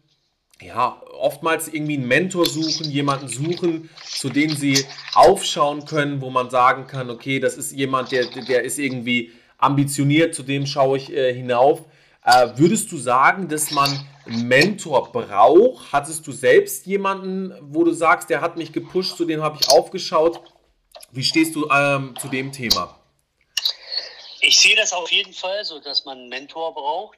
[0.61, 6.49] ja, oftmals irgendwie einen Mentor suchen, jemanden suchen, zu dem sie aufschauen können, wo man
[6.49, 11.11] sagen kann, okay, das ist jemand, der, der ist irgendwie ambitioniert, zu dem schaue ich
[11.11, 11.81] äh, hinauf.
[12.23, 13.89] Äh, würdest du sagen, dass man
[14.25, 15.91] einen Mentor braucht?
[15.91, 19.69] Hattest du selbst jemanden, wo du sagst, der hat mich gepusht, zu dem habe ich
[19.69, 20.41] aufgeschaut?
[21.11, 22.97] Wie stehst du ähm, zu dem Thema?
[24.41, 27.17] Ich sehe das auf jeden Fall so, dass man einen Mentor braucht.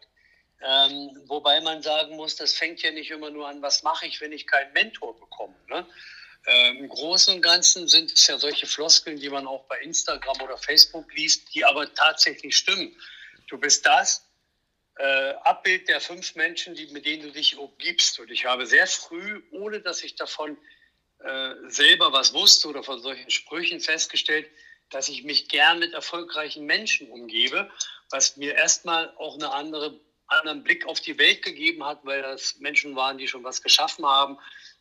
[0.66, 4.22] Ähm, wobei man sagen muss, das fängt ja nicht immer nur an, was mache ich,
[4.22, 5.56] wenn ich keinen Mentor bekomme.
[5.68, 5.86] Ne?
[6.46, 10.42] Ähm, Im Großen und Ganzen sind es ja solche Floskeln, die man auch bei Instagram
[10.42, 12.96] oder Facebook liest, die aber tatsächlich stimmen.
[13.48, 14.26] Du bist das
[14.98, 18.20] äh, Abbild der fünf Menschen, die, mit denen du dich umgibst.
[18.20, 20.58] Und ich habe sehr früh, ohne dass ich davon
[21.20, 24.50] äh, selber was wusste oder von solchen Sprüchen festgestellt,
[24.90, 27.72] dass ich mich gern mit erfolgreichen Menschen umgebe,
[28.12, 30.00] was mir erstmal auch eine andere
[30.34, 34.06] anderen Blick auf die Welt gegeben hat, weil das Menschen waren, die schon was geschaffen
[34.06, 34.38] haben,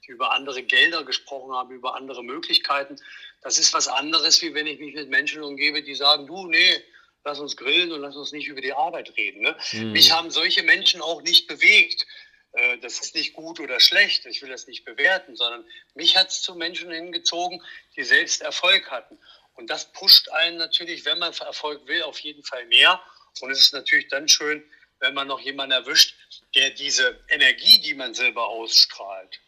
[0.06, 2.96] die über andere Gelder gesprochen haben, über andere Möglichkeiten.
[3.42, 6.82] Das ist was anderes, wie wenn ich mich mit Menschen umgebe, die sagen, du, nee,
[7.24, 9.42] lass uns grillen und lass uns nicht über die Arbeit reden.
[9.42, 9.56] Ne?
[9.72, 9.92] Mhm.
[9.92, 12.06] Mich haben solche Menschen auch nicht bewegt.
[12.52, 16.28] Äh, das ist nicht gut oder schlecht, ich will das nicht bewerten, sondern mich hat
[16.28, 17.62] es zu Menschen hingezogen,
[17.96, 19.18] die selbst Erfolg hatten.
[19.54, 23.00] Und das pusht einen natürlich, wenn man Erfolg will, auf jeden Fall mehr.
[23.40, 24.64] Und es ist natürlich dann schön,
[25.02, 26.14] wenn man noch jemanden erwischt,
[26.54, 29.40] der diese Energie, die man selber ausstrahlt,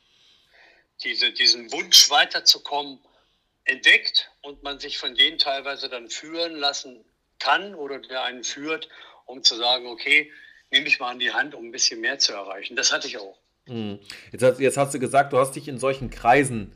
[1.02, 2.98] diese, diesen Wunsch weiterzukommen,
[3.64, 7.02] entdeckt und man sich von denen teilweise dann führen lassen
[7.38, 8.88] kann oder der einen führt,
[9.26, 10.30] um zu sagen, okay,
[10.70, 12.76] nehme ich mal an die Hand, um ein bisschen mehr zu erreichen.
[12.76, 13.38] Das hatte ich auch.
[13.66, 13.98] Hm.
[14.32, 16.72] Jetzt, hast, jetzt hast du gesagt, du hast dich in solchen Kreisen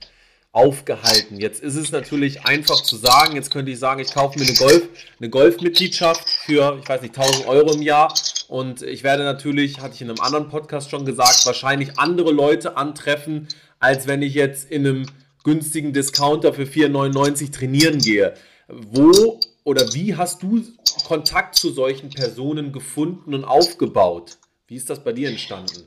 [0.59, 1.38] aufgehalten.
[1.38, 4.57] Jetzt ist es natürlich einfach zu sagen, jetzt könnte ich sagen, ich kaufe mir eine
[4.57, 4.88] Golf,
[5.21, 8.12] eine Golfmitgliedschaft für, ich weiß nicht, 1000 Euro im Jahr
[8.49, 12.77] und ich werde natürlich, hatte ich in einem anderen Podcast schon gesagt, wahrscheinlich andere Leute
[12.77, 13.47] antreffen,
[13.79, 15.07] als wenn ich jetzt in einem
[15.44, 18.35] günstigen Discounter für 4,99 trainieren gehe.
[18.66, 20.64] Wo oder wie hast du
[21.07, 24.38] Kontakt zu solchen Personen gefunden und aufgebaut?
[24.66, 25.87] Wie ist das bei dir entstanden?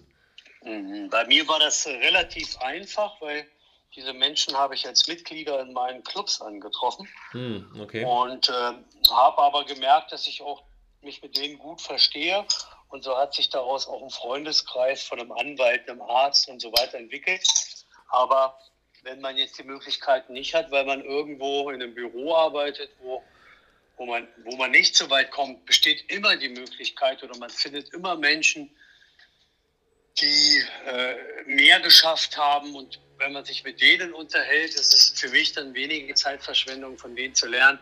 [0.64, 1.10] Mhm.
[1.10, 3.46] Bei mir war das relativ einfach, weil
[3.96, 7.08] diese Menschen habe ich als Mitglieder in meinen Clubs angetroffen.
[7.32, 8.06] Hm, okay.
[8.06, 8.74] Und äh,
[9.10, 10.64] habe aber gemerkt, dass ich auch
[11.02, 12.46] mich mit denen gut verstehe.
[12.90, 16.72] Und so hat sich daraus auch ein Freundeskreis von einem Anwalt, einem Arzt und so
[16.72, 17.44] weiter entwickelt.
[18.10, 18.58] Aber
[19.04, 23.24] wenn man jetzt die Möglichkeiten nicht hat, weil man irgendwo in einem Büro arbeitet, wo,
[23.98, 27.94] wo, man, wo man nicht so weit kommt, besteht immer die Möglichkeit oder man findet
[27.94, 28.70] immer Menschen,
[30.20, 35.30] die äh, mehr geschafft haben und wenn man sich mit denen unterhält, ist es für
[35.30, 37.80] mich dann weniger Zeitverschwendung, von denen zu lernen,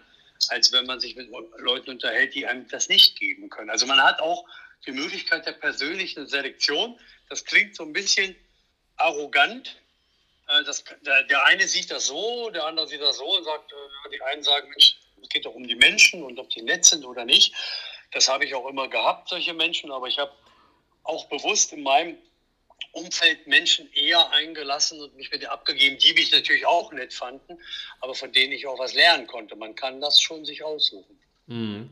[0.50, 3.70] als wenn man sich mit Leuten unterhält, die einem das nicht geben können.
[3.70, 4.46] Also man hat auch
[4.86, 7.00] die Möglichkeit der persönlichen Selektion.
[7.30, 8.36] Das klingt so ein bisschen
[8.98, 9.78] arrogant.
[10.48, 13.72] Äh, das, der, der, eine sieht das so, der andere sieht das so und sagt,
[13.72, 16.86] äh, die einen sagen, Mensch, es geht doch um die Menschen und ob die nett
[16.86, 17.54] sind oder nicht.
[18.12, 20.34] Das habe ich auch immer gehabt, solche Menschen, aber ich habe
[21.04, 22.18] auch bewusst in meinem
[22.92, 27.58] Umfeld Menschen eher eingelassen und mich mit denen abgegeben, die mich natürlich auch nett fanden,
[28.02, 29.56] aber von denen ich auch was lernen konnte.
[29.56, 31.20] Man kann das schon sich aussuchen.
[31.48, 31.90] Mhm.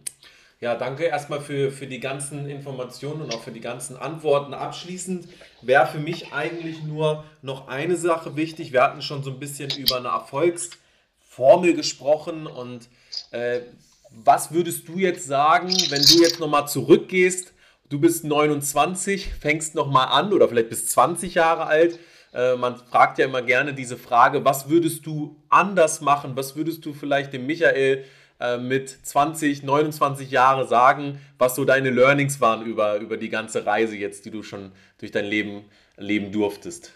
[0.60, 4.56] Ja, danke erstmal für, für die ganzen Informationen und auch für die ganzen Antworten.
[4.56, 5.30] Abschließend
[5.62, 8.74] wäre für mich eigentlich nur noch eine Sache wichtig.
[8.74, 12.90] Wir hatten schon so ein bisschen über eine Erfolgsformel gesprochen und
[13.30, 13.62] äh,
[14.10, 17.54] was würdest du jetzt sagen, wenn du jetzt nochmal zurückgehst
[17.90, 22.00] du bist 29, fängst nochmal an oder vielleicht bist 20 Jahre alt.
[22.34, 26.36] Äh, man fragt ja immer gerne diese Frage, was würdest du anders machen?
[26.36, 28.06] Was würdest du vielleicht dem Michael
[28.40, 33.66] äh, mit 20, 29 Jahre sagen, was so deine Learnings waren über, über die ganze
[33.66, 36.92] Reise jetzt, die du schon durch dein Leben leben durftest?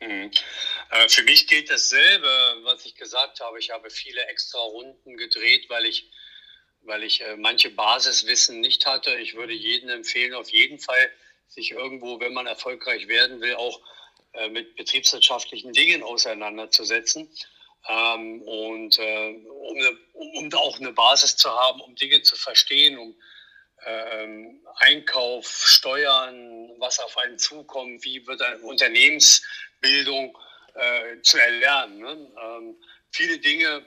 [0.00, 0.30] Mhm.
[0.90, 2.28] Äh, für mich gilt dasselbe,
[2.62, 3.58] was ich gesagt habe.
[3.58, 6.10] Ich habe viele extra Runden gedreht, weil ich
[6.86, 9.14] weil ich äh, manche Basiswissen nicht hatte.
[9.16, 11.10] Ich würde jedem empfehlen, auf jeden Fall
[11.48, 13.80] sich irgendwo, wenn man erfolgreich werden will, auch
[14.32, 17.30] äh, mit betriebswirtschaftlichen Dingen auseinanderzusetzen.
[17.88, 22.98] Ähm, und äh, um, eine, um, auch eine Basis zu haben, um Dinge zu verstehen,
[22.98, 23.14] um
[23.86, 30.36] ähm, Einkauf, Steuern, was auf einen zukommt, wie wird eine Unternehmensbildung
[30.74, 31.98] äh, zu erlernen.
[31.98, 32.32] Ne?
[32.42, 32.76] Ähm,
[33.12, 33.84] viele Dinge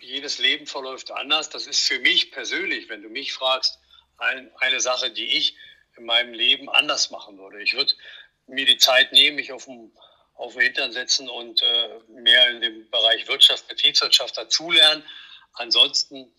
[0.00, 1.50] jedes Leben verläuft anders.
[1.50, 3.78] Das ist für mich persönlich, wenn du mich fragst,
[4.18, 5.56] ein, eine Sache, die ich
[5.96, 7.62] in meinem Leben anders machen würde.
[7.62, 7.94] Ich würde
[8.46, 9.92] mir die Zeit nehmen, mich auf dem,
[10.34, 15.04] auf den Hintern setzen und äh, mehr in dem Bereich Wirtschaft, Betriebswirtschaft dazulernen.
[15.54, 16.32] Ansonsten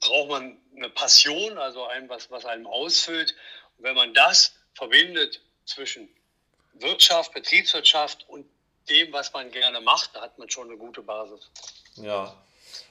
[0.00, 3.34] braucht man eine Passion, also ein, was, was einem ausfüllt.
[3.78, 6.08] Und wenn man das verbindet zwischen
[6.74, 8.46] Wirtschaft, Betriebswirtschaft und
[8.88, 11.50] dem, was man gerne macht, da hat man schon eine gute Basis.
[11.96, 12.36] Ja,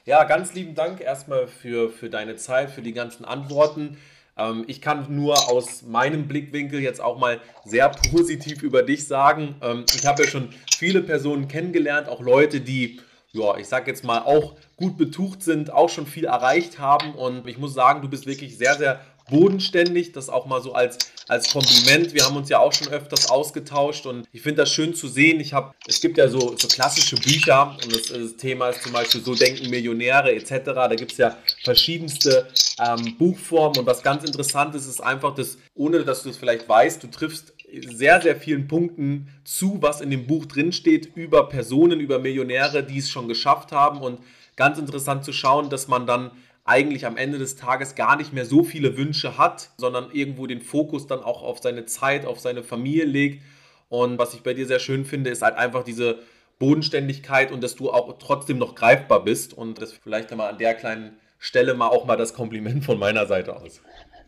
[0.05, 3.97] ja, ganz lieben Dank erstmal für, für deine Zeit, für die ganzen Antworten.
[4.37, 9.55] Ähm, ich kann nur aus meinem Blickwinkel jetzt auch mal sehr positiv über dich sagen.
[9.61, 12.99] Ähm, ich habe ja schon viele Personen kennengelernt, auch Leute, die,
[13.31, 17.13] ja, ich sag jetzt mal, auch gut betucht sind, auch schon viel erreicht haben.
[17.13, 19.01] Und ich muss sagen, du bist wirklich sehr, sehr
[19.33, 22.13] bodenständig, das auch mal so als, als Kompliment.
[22.13, 25.39] Wir haben uns ja auch schon öfters ausgetauscht und ich finde das schön zu sehen.
[25.39, 28.93] Ich habe, es gibt ja so, so klassische Bücher und das, das, Thema ist zum
[28.93, 30.51] Beispiel So denken Millionäre etc.
[30.65, 32.47] Da gibt es ja verschiedenste
[32.79, 36.69] ähm, Buchformen und was ganz interessant ist, ist einfach, dass, ohne dass du es vielleicht
[36.69, 37.53] weißt, du triffst
[37.87, 42.99] sehr, sehr vielen Punkten zu, was in dem Buch drinsteht, über Personen, über Millionäre, die
[42.99, 44.19] es schon geschafft haben und
[44.55, 46.29] ganz interessant zu schauen, dass man dann
[46.65, 50.61] eigentlich am Ende des Tages gar nicht mehr so viele Wünsche hat, sondern irgendwo den
[50.61, 53.43] Fokus dann auch auf seine Zeit, auf seine Familie legt.
[53.89, 56.19] Und was ich bei dir sehr schön finde, ist halt einfach diese
[56.59, 59.53] Bodenständigkeit und dass du auch trotzdem noch greifbar bist.
[59.53, 63.27] Und das vielleicht einmal an der kleinen Stelle mal auch mal das Kompliment von meiner
[63.27, 63.81] Seite aus.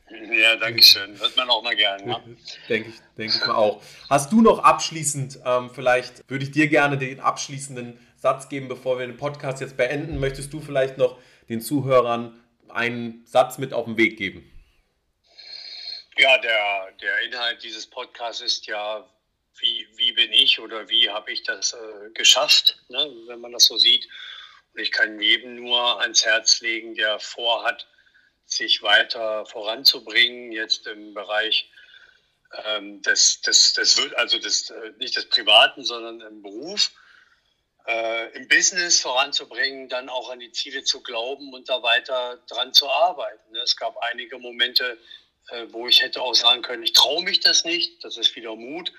[0.10, 1.18] Ja, danke schön.
[1.18, 2.06] Hört man auch mal gern.
[2.06, 2.18] Ne?
[2.70, 3.82] denke ich, denke ich mal auch.
[4.10, 9.00] Hast du noch abschließend, ähm, vielleicht würde ich dir gerne den abschließenden Satz geben, bevor
[9.00, 10.20] wir den Podcast jetzt beenden.
[10.20, 11.18] Möchtest du vielleicht noch
[11.50, 14.52] den Zuhörern einen Satz mit auf den Weg geben?
[16.18, 19.06] Ja, der, der Inhalt dieses Podcasts ist ja,
[19.60, 23.66] wie, wie bin ich oder wie habe ich das äh, geschafft, ne, wenn man das
[23.66, 24.08] so sieht.
[24.74, 27.88] Und ich kann jedem nur ans Herz legen, der vorhat,
[28.48, 31.70] sich weiter voranzubringen, jetzt im Bereich
[32.66, 36.92] ähm, des, des, des, also des, äh, nicht des Privaten, sondern im Beruf
[37.88, 42.74] äh, im Business voranzubringen, dann auch an die Ziele zu glauben und da weiter dran
[42.74, 43.52] zu arbeiten.
[43.52, 43.60] Ne?
[43.60, 44.98] Es gab einige Momente,
[45.50, 48.56] äh, wo ich hätte auch sagen können, ich traue mich das nicht, das ist wieder
[48.56, 48.92] Mut,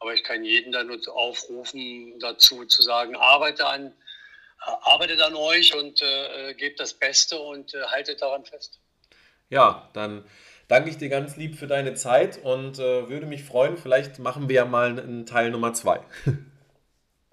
[0.00, 3.94] aber ich kann jeden dann aufrufen dazu zu sagen, arbeite an,
[4.58, 8.80] arbeitet an euch und äh, gebt das Beste und äh, haltet daran fest.
[9.48, 10.24] Ja, dann
[10.66, 14.48] danke ich dir ganz lieb für deine Zeit und äh, würde mich freuen, vielleicht machen
[14.48, 16.00] wir ja mal einen Teil Nummer zwei.